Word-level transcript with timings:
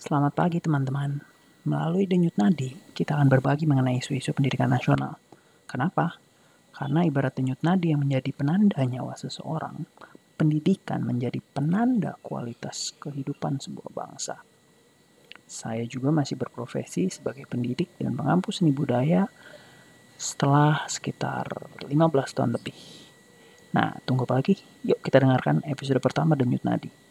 Selamat 0.00 0.32
pagi 0.32 0.56
teman-teman. 0.64 1.20
Melalui 1.68 2.08
Denyut 2.08 2.32
Nadi, 2.40 2.72
kita 2.96 3.20
akan 3.20 3.28
berbagi 3.28 3.68
mengenai 3.68 4.00
isu-isu 4.00 4.32
pendidikan 4.32 4.72
nasional. 4.72 5.20
Kenapa? 5.68 6.16
Karena 6.72 7.04
ibarat 7.04 7.36
denyut 7.36 7.60
nadi 7.60 7.92
yang 7.92 8.00
menjadi 8.08 8.32
penanda 8.32 8.80
nyawa 8.80 9.12
seseorang, 9.20 9.84
pendidikan 10.40 11.04
menjadi 11.04 11.36
penanda 11.44 12.16
kualitas 12.24 12.96
kehidupan 12.96 13.60
sebuah 13.60 13.92
bangsa. 13.92 14.40
Saya 15.44 15.84
juga 15.84 16.08
masih 16.08 16.40
berprofesi 16.40 17.12
sebagai 17.12 17.44
pendidik 17.44 17.92
dan 18.00 18.16
pengampu 18.16 18.56
seni 18.56 18.72
budaya 18.72 19.28
setelah 20.16 20.88
sekitar 20.88 21.44
15 21.84 21.92
tahun 22.32 22.56
lebih. 22.56 22.78
Nah, 23.76 24.00
tunggu 24.08 24.24
apa 24.24 24.40
lagi? 24.40 24.56
Yuk 24.80 25.04
kita 25.04 25.20
dengarkan 25.20 25.60
episode 25.68 26.00
pertama 26.00 26.40
Denyut 26.40 26.64
Nadi. 26.64 27.09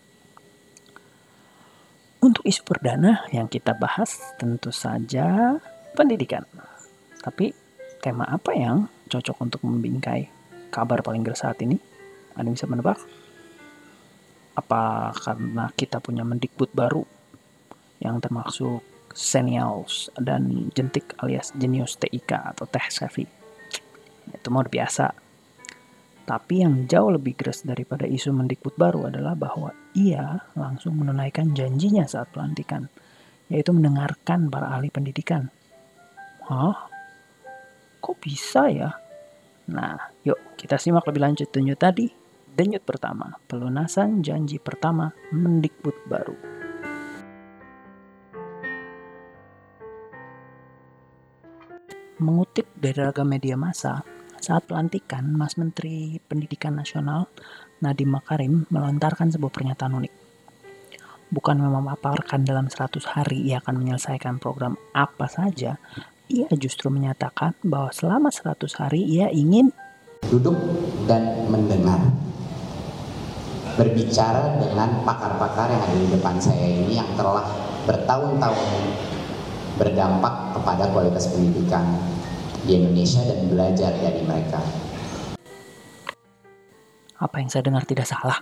Isu 2.50 2.66
perdana 2.66 3.30
yang 3.30 3.46
kita 3.46 3.78
bahas 3.78 4.34
tentu 4.42 4.74
saja 4.74 5.54
pendidikan. 5.94 6.42
Tapi 7.22 7.54
tema 8.02 8.26
apa 8.26 8.58
yang 8.58 8.90
cocok 9.06 9.38
untuk 9.38 9.62
membingkai 9.62 10.26
kabar 10.74 11.06
paling 11.06 11.22
geras 11.22 11.46
saat 11.46 11.62
ini? 11.62 11.78
Yang 12.34 12.58
bisa 12.58 12.66
menebak? 12.66 12.98
Apa 14.58 15.14
karena 15.14 15.70
kita 15.78 16.02
punya 16.02 16.26
mendikbud 16.26 16.74
baru 16.74 17.06
yang 18.02 18.18
termasuk 18.18 18.82
senials 19.14 20.10
dan 20.18 20.74
jentik 20.74 21.14
alias 21.22 21.54
jenius 21.54 22.02
TIK 22.02 22.58
atau 22.58 22.66
teh 22.66 22.90
savvy? 22.90 23.30
Itu 24.34 24.50
mau 24.50 24.66
biasa. 24.66 25.29
Tapi 26.30 26.62
yang 26.62 26.86
jauh 26.86 27.10
lebih 27.10 27.34
geras 27.34 27.66
daripada 27.66 28.06
isu 28.06 28.30
mendikbud 28.30 28.78
baru 28.78 29.10
adalah 29.10 29.34
bahwa 29.34 29.74
ia 29.98 30.38
langsung 30.54 31.02
menunaikan 31.02 31.58
janjinya 31.58 32.06
saat 32.06 32.30
pelantikan, 32.30 32.86
yaitu 33.50 33.74
mendengarkan 33.74 34.46
para 34.46 34.70
ahli 34.78 34.94
pendidikan. 34.94 35.50
Hah? 36.46 36.86
Kok 37.98 38.18
bisa 38.22 38.70
ya? 38.70 38.94
Nah, 39.74 39.98
yuk 40.22 40.54
kita 40.54 40.78
simak 40.78 41.10
lebih 41.10 41.26
lanjut 41.26 41.50
denyut 41.50 41.82
tadi. 41.82 42.06
Denyut 42.46 42.86
pertama, 42.86 43.34
pelunasan 43.50 44.22
janji 44.22 44.62
pertama 44.62 45.10
Mendikbud 45.34 45.98
baru. 46.06 46.38
Mengutip 52.22 52.70
dari 52.78 53.02
ragam 53.02 53.26
media 53.26 53.58
massa, 53.58 54.19
saat 54.42 54.66
pelantikan, 54.66 55.28
Mas 55.36 55.56
Menteri 55.60 56.20
Pendidikan 56.26 56.76
Nasional 56.76 57.28
Nadiem 57.80 58.12
Makarim 58.12 58.68
melontarkan 58.72 59.32
sebuah 59.32 59.52
pernyataan 59.52 59.96
unik. 60.04 60.14
Bukan 61.30 61.62
memaparkan 61.62 62.42
dalam 62.42 62.68
100 62.68 63.06
hari 63.06 63.46
ia 63.46 63.62
akan 63.62 63.76
menyelesaikan 63.80 64.42
program 64.42 64.76
apa 64.98 65.30
saja, 65.30 65.78
ia 66.30 66.50
justru 66.58 66.90
menyatakan 66.90 67.54
bahwa 67.62 67.94
selama 67.94 68.30
100 68.34 68.66
hari 68.82 69.02
ia 69.06 69.30
ingin 69.30 69.70
duduk 70.28 70.58
dan 71.08 71.48
mendengar 71.48 71.98
berbicara 73.80 74.60
dengan 74.60 75.06
pakar-pakar 75.08 75.72
yang 75.72 75.84
ada 75.88 75.96
di 75.96 76.08
depan 76.12 76.36
saya 76.36 76.68
ini 76.68 77.00
yang 77.00 77.08
telah 77.16 77.48
bertahun-tahun 77.88 78.70
berdampak 79.80 80.36
kepada 80.60 80.84
kualitas 80.92 81.32
pendidikan 81.32 81.96
di 82.66 82.72
Indonesia 82.76 83.24
dan 83.24 83.40
belajar 83.48 83.92
dari 84.00 84.22
mereka. 84.26 84.60
Apa 87.20 87.36
yang 87.44 87.52
saya 87.52 87.68
dengar 87.68 87.84
tidak 87.84 88.08
salah? 88.08 88.40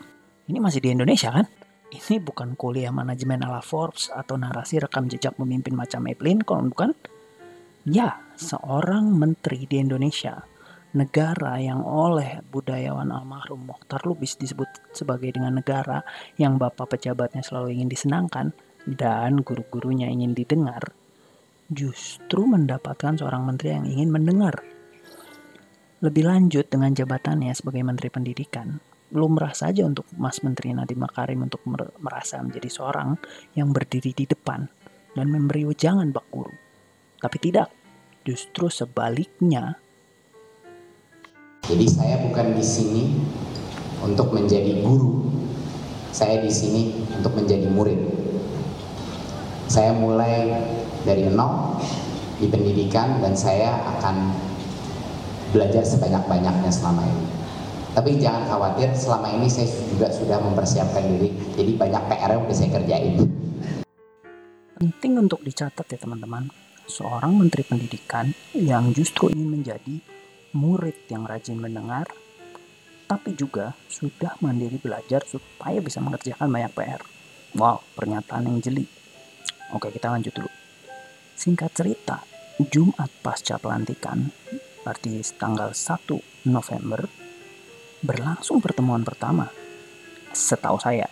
Ini 0.48 0.62
masih 0.62 0.82
di 0.82 0.94
Indonesia 0.94 1.34
kan? 1.34 1.46
Ini 1.88 2.20
bukan 2.20 2.54
kuliah 2.60 2.92
manajemen 2.92 3.42
ala 3.42 3.64
Forbes 3.64 4.12
atau 4.12 4.36
narasi 4.36 4.78
rekam 4.78 5.08
jejak 5.08 5.34
pemimpin 5.40 5.74
macam 5.74 6.06
Abe 6.06 6.20
Lincoln, 6.20 6.70
bukan? 6.70 6.92
Ya, 7.88 8.20
seorang 8.36 9.16
menteri 9.16 9.64
di 9.64 9.80
Indonesia, 9.80 10.44
negara 10.92 11.56
yang 11.58 11.88
oleh 11.88 12.44
budayawan 12.52 13.08
almarhum 13.08 13.64
Mokhtar 13.64 14.04
Lubis 14.04 14.36
disebut 14.36 14.68
sebagai 14.92 15.32
dengan 15.32 15.56
negara 15.56 16.04
yang 16.36 16.60
bapak 16.60 17.00
pejabatnya 17.00 17.40
selalu 17.40 17.80
ingin 17.80 17.88
disenangkan 17.88 18.52
dan 18.84 19.40
guru-gurunya 19.40 20.12
ingin 20.12 20.36
didengar, 20.36 20.92
justru 21.68 22.48
mendapatkan 22.48 23.20
seorang 23.20 23.48
menteri 23.48 23.76
yang 23.76 23.86
ingin 23.86 24.10
mendengar. 24.10 24.60
Lebih 26.04 26.24
lanjut 26.30 26.70
dengan 26.70 26.94
jabatannya 26.94 27.52
sebagai 27.58 27.82
Menteri 27.82 28.14
Pendidikan, 28.14 28.78
lumrah 29.12 29.58
saja 29.58 29.82
untuk 29.82 30.06
Mas 30.14 30.46
Menteri 30.46 30.72
Nadiem 30.78 31.02
Makarim 31.02 31.50
untuk 31.50 31.66
merasa 31.98 32.38
menjadi 32.38 32.70
seorang 32.70 33.18
yang 33.58 33.74
berdiri 33.74 34.14
di 34.14 34.30
depan 34.30 34.70
dan 35.18 35.28
memberi 35.34 35.66
ujangan 35.66 36.14
bak 36.14 36.30
guru. 36.30 36.54
Tapi 37.18 37.38
tidak, 37.42 37.74
Justru 38.28 38.68
sebaliknya. 38.68 39.80
Jadi 41.64 41.88
saya 41.88 42.20
bukan 42.28 42.60
di 42.60 42.66
sini 42.68 43.16
untuk 44.04 44.36
menjadi 44.36 44.84
guru. 44.84 45.32
Saya 46.12 46.44
di 46.44 46.52
sini 46.52 47.08
untuk 47.16 47.40
menjadi 47.40 47.72
murid. 47.72 48.17
Saya 49.68 49.92
mulai 49.92 50.48
dari 51.04 51.28
nol 51.28 51.76
di 52.40 52.48
pendidikan 52.48 53.20
dan 53.20 53.36
saya 53.36 53.76
akan 54.00 54.32
belajar 55.52 55.84
sebanyak-banyaknya 55.84 56.72
selama 56.72 57.04
ini. 57.04 57.28
Tapi 57.92 58.16
jangan 58.16 58.48
khawatir, 58.48 58.94
selama 58.96 59.28
ini 59.36 59.52
saya 59.52 59.68
juga 59.92 60.08
sudah 60.14 60.40
mempersiapkan 60.40 61.04
diri. 61.04 61.36
Jadi 61.60 61.72
banyak 61.76 62.04
PR 62.08 62.30
yang 62.32 62.42
sudah 62.48 62.58
saya 62.58 62.70
kerjain. 62.80 63.14
Penting 64.78 65.14
untuk 65.18 65.42
dicatat 65.44 65.84
ya 65.90 65.98
teman-teman 66.00 66.48
seorang 66.88 67.36
menteri 67.36 67.68
pendidikan 67.68 68.32
yang 68.56 68.96
justru 68.96 69.34
ingin 69.34 69.50
menjadi 69.60 70.00
murid 70.56 70.96
yang 71.12 71.28
rajin 71.28 71.60
mendengar, 71.60 72.08
tapi 73.10 73.36
juga 73.36 73.76
sudah 73.92 74.40
mandiri 74.40 74.80
belajar 74.80 75.28
supaya 75.28 75.84
bisa 75.84 76.00
mengerjakan 76.00 76.48
banyak 76.48 76.72
PR. 76.72 77.02
Wow, 77.58 77.84
pernyataan 77.98 78.48
yang 78.48 78.64
jeli. 78.64 78.97
Oke, 79.76 79.92
kita 79.92 80.08
lanjut 80.08 80.32
dulu. 80.32 80.52
Singkat 81.36 81.72
cerita, 81.76 82.24
Jumat 82.58 83.12
pasca 83.20 83.60
pelantikan, 83.60 84.32
berarti 84.82 85.20
tanggal 85.36 85.76
1 85.76 86.48
November, 86.48 87.04
berlangsung 88.00 88.64
pertemuan 88.64 89.04
pertama. 89.04 89.52
Setahu 90.32 90.80
saya, 90.80 91.12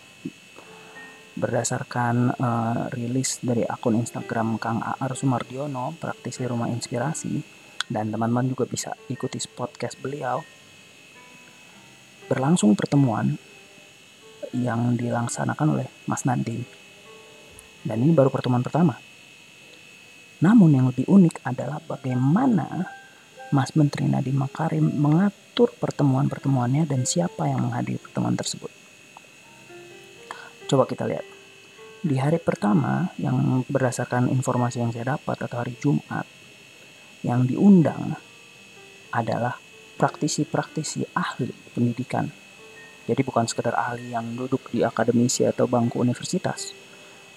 berdasarkan 1.36 2.32
uh, 2.32 2.88
rilis 2.96 3.44
dari 3.44 3.68
akun 3.68 4.00
Instagram 4.00 4.56
Kang 4.56 4.80
Aar 4.80 5.12
Sumardiono, 5.12 5.92
praktisi 6.00 6.48
rumah 6.48 6.72
inspirasi, 6.72 7.44
dan 7.92 8.08
teman-teman 8.08 8.48
juga 8.48 8.64
bisa 8.64 8.96
ikuti 9.12 9.36
podcast 9.52 10.00
beliau. 10.00 10.40
Berlangsung 12.26 12.74
pertemuan 12.74 13.36
yang 14.56 14.96
dilaksanakan 14.96 15.68
oleh 15.76 15.88
Mas 16.08 16.24
Nadiem. 16.24 16.85
Dan 17.86 18.02
ini 18.02 18.10
baru 18.10 18.34
pertemuan 18.34 18.66
pertama. 18.66 18.98
Namun 20.42 20.70
yang 20.74 20.86
lebih 20.90 21.06
unik 21.06 21.46
adalah 21.46 21.78
bagaimana 21.80 22.84
Mas 23.54 23.72
Menteri 23.78 24.10
Nadiem 24.10 24.34
Makarim 24.34 24.90
mengatur 24.98 25.70
pertemuan-pertemuannya 25.78 26.84
dan 26.84 27.06
siapa 27.06 27.46
yang 27.46 27.62
menghadiri 27.62 28.02
pertemuan 28.02 28.34
tersebut. 28.34 28.68
Coba 30.66 30.82
kita 30.84 31.06
lihat. 31.06 31.22
Di 32.02 32.18
hari 32.18 32.42
pertama 32.42 33.14
yang 33.22 33.62
berdasarkan 33.70 34.28
informasi 34.30 34.82
yang 34.82 34.90
saya 34.90 35.16
dapat 35.16 35.38
atau 35.46 35.56
hari 35.62 35.74
Jumat 35.78 36.26
yang 37.22 37.46
diundang 37.46 38.18
adalah 39.14 39.56
praktisi-praktisi 39.96 41.16
ahli 41.16 41.50
pendidikan. 41.72 42.28
Jadi 43.06 43.22
bukan 43.22 43.46
sekedar 43.46 43.78
ahli 43.78 44.10
yang 44.12 44.34
duduk 44.34 44.68
di 44.74 44.82
akademisi 44.82 45.46
atau 45.46 45.70
bangku 45.70 46.02
universitas. 46.02 46.85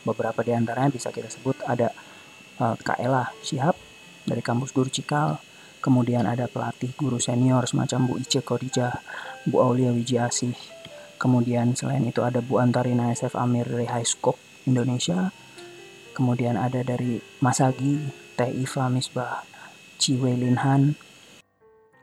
Beberapa 0.07 0.43
di 0.45 0.55
antaranya 0.55 0.91
bisa 0.93 1.11
kita 1.11 1.28
sebut 1.28 1.59
ada 1.67 1.91
uh, 2.61 2.75
Ella 2.99 3.31
Syihab 3.43 3.75
dari 4.23 4.40
kampus 4.40 4.72
Guru 4.72 4.91
Cikal, 4.91 5.40
kemudian 5.79 6.28
ada 6.28 6.46
pelatih 6.46 6.93
guru 6.96 7.17
senior 7.17 7.66
semacam 7.66 8.09
Bu 8.09 8.13
Ice 8.19 8.43
Kodijah, 8.43 8.99
Bu 9.47 9.63
Aulia 9.63 9.90
Wijiasih, 9.96 10.79
Kemudian 11.19 11.75
selain 11.75 12.07
itu 12.07 12.23
ada 12.23 12.40
Bu 12.40 12.63
Antarina 12.63 13.11
SF 13.11 13.35
Amir 13.35 13.67
dari 13.67 13.84
High 13.84 14.07
Scope 14.07 14.40
Indonesia. 14.63 15.35
Kemudian 16.16 16.55
ada 16.55 16.79
dari 16.79 17.19
Masagi, 17.43 18.07
Teh 18.40 18.47
Iva 18.47 18.87
Misbah, 18.87 19.43
Ciwe 19.99 20.31
Linhan. 20.40 20.95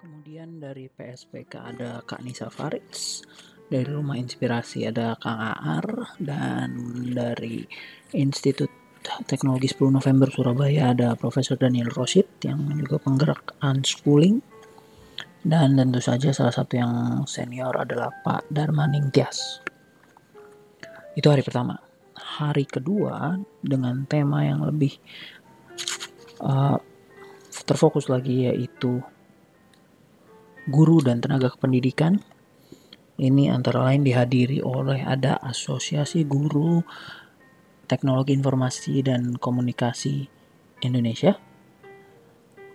Kemudian 0.05 0.61
dari 0.61 0.93
PSPK 0.93 1.53
ada 1.65 2.05
Kak 2.05 2.21
Nisa 2.21 2.53
Farits. 2.53 3.25
Dari 3.67 3.91
Rumah 3.91 4.15
Inspirasi 4.15 4.87
ada 4.87 5.19
Kang 5.19 5.43
Aar. 5.43 6.17
Dan 6.19 6.71
dari 7.11 7.67
Institut 8.15 8.71
Teknologi 9.27 9.71
10 9.71 9.99
November 10.03 10.29
Surabaya 10.31 10.91
ada 10.91 11.15
Profesor 11.15 11.55
Daniel 11.55 11.91
Rosid 11.91 12.27
yang 12.43 12.67
juga 12.75 12.99
penggerak 12.99 13.55
unschooling 13.63 14.43
dan 15.47 15.79
tentu 15.79 16.03
saja 16.03 16.35
salah 16.35 16.51
satu 16.51 16.75
yang 16.75 16.93
senior 17.23 17.71
adalah 17.79 18.11
Pak 18.11 18.51
Darmaning 18.51 19.15
Tias. 19.15 19.63
Itu 21.15 21.31
hari 21.31 21.47
pertama. 21.47 21.79
hari 22.17 22.65
kedua 22.65 23.37
dengan 23.61 24.09
tema 24.09 24.41
yang 24.41 24.65
lebih 24.65 24.89
uh, 26.41 26.81
terfokus 27.69 28.09
lagi 28.09 28.49
yaitu 28.49 29.05
guru 30.67 30.99
dan 31.05 31.21
tenaga 31.21 31.53
kependidikan. 31.55 32.19
Ini 33.17 33.49
antara 33.49 33.81
lain 33.81 34.05
dihadiri 34.05 34.61
oleh 34.61 35.01
ada 35.01 35.41
Asosiasi 35.41 36.29
Guru 36.29 36.85
Teknologi 37.89 38.37
Informasi 38.37 39.01
dan 39.01 39.41
Komunikasi 39.41 40.29
Indonesia, 40.85 41.33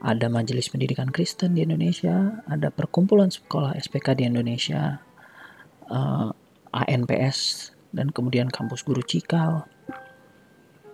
ada 0.01 0.25
Majelis 0.33 0.65
Pendidikan 0.73 1.13
Kristen 1.13 1.53
di 1.53 1.61
Indonesia, 1.61 2.41
ada 2.49 2.73
Perkumpulan 2.73 3.29
Sekolah 3.29 3.77
SPK 3.77 4.17
di 4.17 4.23
Indonesia, 4.25 4.97
uh, 5.93 6.33
eh, 6.73 6.89
ANPS, 6.89 7.69
dan 7.93 8.09
kemudian 8.09 8.49
Kampus 8.49 8.81
Guru 8.81 9.05
Cikal, 9.05 9.69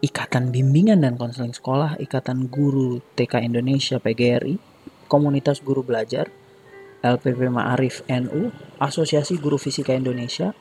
Ikatan 0.03 0.51
Bimbingan 0.51 1.07
dan 1.07 1.15
Konseling 1.15 1.55
Sekolah, 1.55 1.95
Ikatan 2.03 2.51
Guru 2.51 2.99
TK 3.15 3.47
Indonesia 3.47 3.95
PGRI, 3.97 4.59
Komunitas 5.07 5.63
Guru 5.63 5.87
Belajar, 5.87 6.27
LPP 7.07 7.47
Ma'arif 7.47 8.03
NU, 8.11 8.51
Asosiasi 8.83 9.39
Guru 9.39 9.55
Fisika 9.55 9.95
Indonesia, 9.95 10.51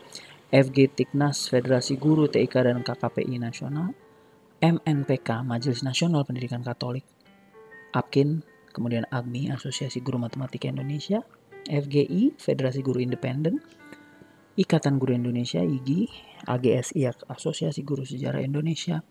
FG 0.55 0.95
Tiknas 0.95 1.51
Federasi 1.51 1.99
Guru 1.99 2.31
TIK 2.31 2.63
dan 2.63 2.87
KKPI 2.87 3.43
Nasional, 3.43 3.91
MNPK 4.63 5.43
Majelis 5.43 5.83
Nasional 5.83 6.23
Pendidikan 6.23 6.63
Katolik, 6.63 7.03
APKIN, 7.91 8.47
kemudian 8.71 9.11
AGMI 9.11 9.59
Asosiasi 9.59 9.99
Guru 9.99 10.23
Matematika 10.23 10.71
Indonesia, 10.71 11.27
FGI 11.67 12.39
Federasi 12.39 12.79
Guru 12.87 13.03
Independen, 13.03 13.59
Ikatan 14.55 15.03
Guru 15.03 15.19
Indonesia 15.19 15.61
IGI, 15.67 16.07
AGSI 16.47 17.11
Asosiasi 17.27 17.83
Guru 17.83 18.07
Sejarah 18.07 18.41
Indonesia, 18.41 19.03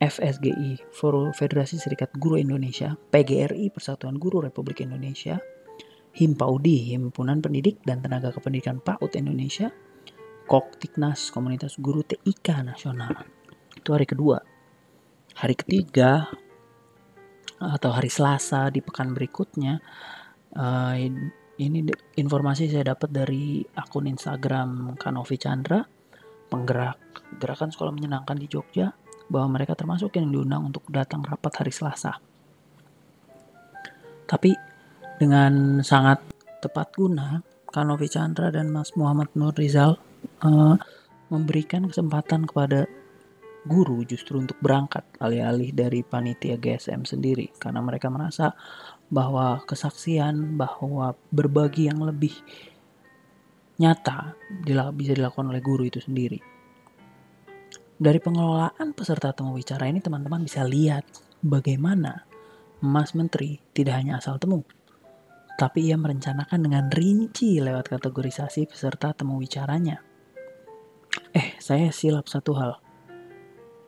FSGI 0.00 0.80
Federasi 1.36 1.76
Serikat 1.76 2.14
Guru 2.16 2.40
Indonesia, 2.40 2.96
PGRI 3.12 3.68
Persatuan 3.68 4.16
Guru 4.16 4.40
Republik 4.40 4.80
Indonesia, 4.80 5.42
Himpaudi 6.10 6.94
Himpunan 6.94 7.38
Pendidik 7.38 7.82
dan 7.86 8.02
Tenaga 8.02 8.34
Kependidikan 8.34 8.82
PAUD 8.82 9.14
Indonesia, 9.14 9.70
Koktiknas 10.50 11.30
Komunitas 11.30 11.78
Guru 11.78 12.02
TIK 12.02 12.66
Nasional. 12.66 13.14
Itu 13.76 13.94
hari 13.94 14.06
kedua. 14.06 14.42
Hari 15.38 15.54
ketiga 15.54 16.26
atau 17.60 17.90
hari 17.92 18.10
Selasa 18.10 18.72
di 18.72 18.80
pekan 18.80 19.12
berikutnya 19.12 19.78
uh, 20.56 20.96
ini 21.60 21.78
informasi 22.16 22.72
saya 22.72 22.96
dapat 22.96 23.12
dari 23.12 23.60
akun 23.60 24.08
Instagram 24.08 24.96
Kanovi 24.96 25.36
Chandra 25.36 25.84
penggerak 26.48 26.98
gerakan 27.36 27.70
sekolah 27.70 27.92
menyenangkan 27.94 28.34
di 28.40 28.48
Jogja 28.48 28.90
bahwa 29.30 29.60
mereka 29.60 29.78
termasuk 29.78 30.18
yang 30.18 30.32
diundang 30.32 30.66
untuk 30.66 30.82
datang 30.90 31.22
rapat 31.22 31.62
hari 31.62 31.70
Selasa. 31.70 32.18
Tapi 34.26 34.69
dengan 35.20 35.84
sangat 35.84 36.24
tepat 36.64 36.96
guna, 36.96 37.44
Kanovi 37.68 38.08
Chandra 38.08 38.48
dan 38.48 38.72
Mas 38.72 38.96
Muhammad 38.96 39.28
Nur 39.36 39.52
Rizal 39.52 40.00
uh, 40.40 40.74
memberikan 41.28 41.84
kesempatan 41.84 42.48
kepada 42.48 42.88
guru 43.68 44.00
justru 44.08 44.40
untuk 44.40 44.56
berangkat 44.64 45.04
alih-alih 45.20 45.76
dari 45.76 46.00
panitia 46.00 46.56
GSM 46.56 47.04
sendiri 47.04 47.52
karena 47.60 47.84
mereka 47.84 48.08
merasa 48.08 48.56
bahwa 49.12 49.60
kesaksian 49.68 50.56
bahwa 50.56 51.12
berbagi 51.28 51.92
yang 51.92 52.00
lebih 52.00 52.32
nyata 53.76 54.32
bisa 54.96 55.12
dilakukan 55.12 55.52
oleh 55.52 55.60
guru 55.60 55.84
itu 55.84 56.00
sendiri. 56.00 56.40
Dari 58.00 58.16
pengelolaan 58.16 58.96
peserta 58.96 59.36
temu 59.36 59.52
bicara 59.52 59.84
ini 59.84 60.00
teman-teman 60.00 60.40
bisa 60.48 60.64
lihat 60.64 61.04
bagaimana 61.44 62.24
Mas 62.80 63.12
Menteri 63.12 63.60
tidak 63.76 64.00
hanya 64.00 64.16
asal 64.24 64.40
temu, 64.40 64.64
tapi 65.60 65.92
ia 65.92 66.00
merencanakan 66.00 66.64
dengan 66.64 66.88
rinci 66.88 67.60
lewat 67.60 67.92
kategorisasi 67.92 68.64
peserta 68.64 69.12
temu 69.12 69.36
bicaranya. 69.36 70.00
Eh, 71.36 71.60
saya 71.60 71.92
silap 71.92 72.32
satu 72.32 72.56
hal 72.56 72.80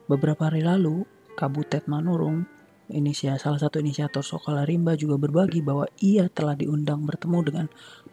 Beberapa 0.05 0.53
hari 0.53 0.61
lalu, 0.61 1.09
Kabutet 1.39 1.89
Manurung, 1.89 2.45
inisia, 2.93 3.41
salah 3.41 3.57
satu 3.57 3.81
inisiator 3.81 4.21
Sokola 4.21 4.69
Rimba 4.69 4.93
juga 4.99 5.17
berbagi 5.17 5.65
bahwa 5.65 5.89
ia 6.05 6.29
telah 6.29 6.53
diundang 6.53 7.09
bertemu 7.09 7.39
dengan 7.41 7.67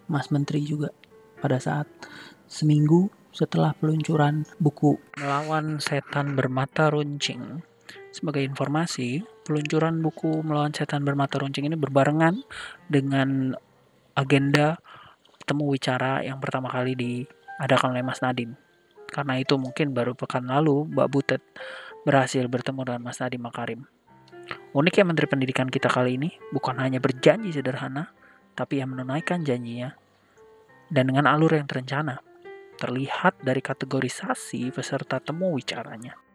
Mas 0.08 0.32
Menteri 0.32 0.64
juga 0.64 0.96
pada 1.44 1.60
saat 1.60 1.90
seminggu 2.48 3.12
setelah 3.36 3.76
peluncuran 3.76 4.48
buku 4.64 4.96
Melawan 5.20 5.84
Setan 5.84 6.40
Bermata 6.40 6.88
Runcing. 6.88 7.66
Sebagai 8.10 8.42
informasi, 8.42 9.22
peluncuran 9.46 10.02
buku 10.02 10.42
Melawan 10.42 10.74
Setan 10.74 11.06
Bermata 11.06 11.38
Runcing 11.38 11.70
ini 11.70 11.78
berbarengan 11.78 12.42
dengan 12.90 13.54
agenda 14.18 14.82
temu 15.46 15.70
wicara 15.70 16.22
yang 16.26 16.42
pertama 16.42 16.70
kali 16.70 16.94
diadakan 16.94 17.94
oleh 17.94 18.06
Mas 18.06 18.22
Nadim 18.22 18.58
karena 19.10 19.42
itu 19.42 19.58
mungkin 19.58 19.92
baru 19.92 20.14
pekan 20.14 20.46
lalu 20.46 20.86
Mbak 20.94 21.10
Butet 21.10 21.42
berhasil 22.06 22.46
bertemu 22.46 22.86
dengan 22.86 23.02
Mas 23.02 23.18
Nadiem 23.20 23.42
Makarim. 23.42 23.82
Uniknya 24.74 25.06
Menteri 25.06 25.26
Pendidikan 25.26 25.70
kita 25.70 25.90
kali 25.90 26.18
ini 26.22 26.30
bukan 26.54 26.78
hanya 26.78 27.02
berjanji 27.02 27.50
sederhana, 27.50 28.14
tapi 28.54 28.82
yang 28.82 28.94
menunaikan 28.94 29.42
janjinya 29.42 29.94
dan 30.90 31.10
dengan 31.10 31.26
alur 31.26 31.58
yang 31.58 31.66
terencana. 31.66 32.22
Terlihat 32.80 33.44
dari 33.44 33.60
kategorisasi 33.60 34.72
peserta 34.72 35.20
temu 35.20 35.52
wicaranya. 35.52 36.29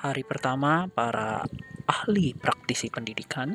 Hari 0.00 0.24
pertama, 0.24 0.88
para 0.88 1.44
ahli 1.84 2.32
praktisi 2.32 2.88
pendidikan 2.88 3.52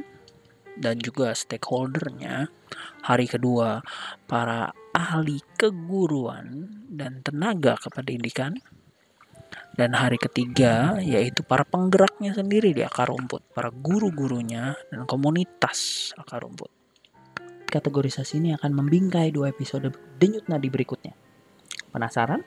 dan 0.77 1.01
juga 1.01 1.33
stakeholdernya. 1.33 2.53
Hari 3.01 3.25
kedua, 3.25 3.81
para 4.29 4.69
ahli 4.93 5.41
keguruan 5.57 6.69
dan 6.85 7.25
tenaga 7.25 7.73
kependidikan. 7.81 8.61
Dan 9.73 9.97
hari 9.97 10.21
ketiga 10.21 11.01
yaitu 11.01 11.41
para 11.41 11.65
penggeraknya 11.65 12.37
sendiri 12.37 12.77
di 12.77 12.85
akar 12.85 13.09
rumput, 13.09 13.41
para 13.51 13.73
guru-gurunya 13.73 14.77
dan 14.93 15.09
komunitas 15.09 16.13
akar 16.13 16.45
rumput. 16.45 16.69
Kategorisasi 17.65 18.37
ini 18.37 18.49
akan 18.53 18.71
membingkai 18.71 19.33
dua 19.33 19.49
episode 19.49 19.89
Denyut 20.21 20.45
Nadi 20.45 20.69
berikutnya. 20.69 21.17
Penasaran? 21.89 22.45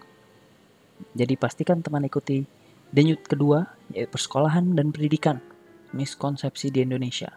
Jadi 1.19 1.35
pastikan 1.35 1.83
teman 1.83 2.07
ikuti 2.07 2.58
Denyut 2.89 3.21
kedua 3.25 3.77
yaitu 3.93 4.09
persekolahan 4.13 4.77
dan 4.77 4.93
pendidikan, 4.93 5.41
miskonsepsi 5.97 6.73
di 6.73 6.85
Indonesia. 6.85 7.37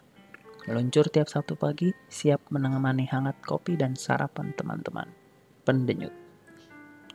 Meluncur 0.70 1.10
tiap 1.10 1.26
Sabtu 1.26 1.58
pagi, 1.58 1.90
siap 2.06 2.52
menemani 2.54 3.10
hangat 3.10 3.40
kopi 3.42 3.74
dan 3.74 3.98
sarapan 3.98 4.54
teman-teman. 4.54 5.10
Pendenyut. 5.66 6.14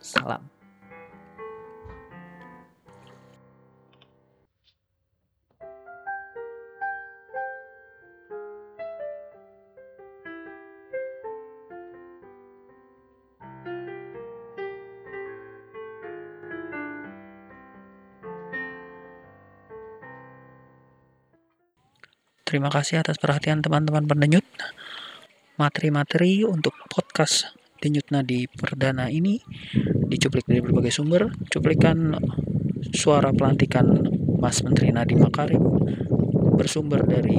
Salam. 0.03 0.56
Terima 22.47 22.71
kasih 22.71 23.03
atas 23.03 23.19
perhatian 23.19 23.59
teman-teman 23.59 24.07
pendenyut. 24.07 24.47
Materi-materi 25.59 26.47
untuk 26.47 26.71
podcast 26.87 27.51
Denyut 27.83 28.07
Nadi 28.07 28.47
Perdana 28.47 29.11
ini 29.11 29.35
dicuplik 30.07 30.47
dari 30.47 30.63
berbagai 30.63 30.95
sumber. 30.95 31.27
Cuplikan 31.51 32.15
suara 32.95 33.35
pelantikan 33.35 33.99
Mas 34.39 34.63
Menteri 34.63 34.95
Nadiem 34.95 35.27
Makarim 35.27 35.59
bersumber 36.55 37.03
dari 37.03 37.35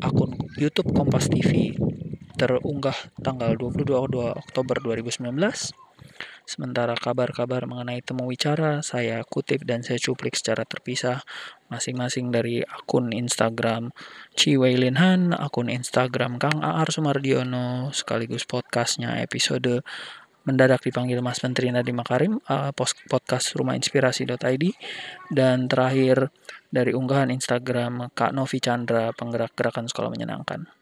akun 0.00 0.32
YouTube 0.56 0.96
Kompas 0.96 1.28
TV 1.28 1.76
terunggah 2.40 2.96
tanggal 3.20 3.52
22 3.52 3.84
Oktober 4.32 4.80
2019 4.80 5.28
Sementara 6.48 6.96
kabar-kabar 6.96 7.68
mengenai 7.68 8.00
temu 8.00 8.24
wicara 8.24 8.80
saya 8.80 9.20
kutip 9.20 9.68
dan 9.68 9.84
saya 9.84 10.00
cuplik 10.00 10.32
secara 10.32 10.64
terpisah 10.64 11.20
masing-masing 11.68 12.32
dari 12.32 12.64
akun 12.64 13.12
Instagram 13.12 13.92
Ciwei 14.34 14.76
Linhan, 14.76 15.36
akun 15.36 15.68
Instagram 15.68 16.36
Kang 16.40 16.64
Aar 16.64 16.88
Sumardiono, 16.88 17.92
sekaligus 17.92 18.48
podcastnya 18.48 19.20
episode 19.20 19.84
mendadak 20.48 20.80
dipanggil 20.80 21.20
Mas 21.20 21.44
Menteri 21.44 21.68
Nadiem 21.68 22.00
Makarim, 22.00 22.40
uh, 22.48 22.72
podcast 23.12 23.52
rumah 23.52 23.76
inspirasi.id, 23.76 24.64
dan 25.28 25.68
terakhir 25.68 26.32
dari 26.72 26.96
unggahan 26.96 27.28
Instagram 27.28 28.08
Kak 28.16 28.32
Novi 28.32 28.56
Chandra, 28.56 29.12
penggerak 29.12 29.52
gerakan 29.52 29.84
sekolah 29.92 30.08
menyenangkan. 30.08 30.77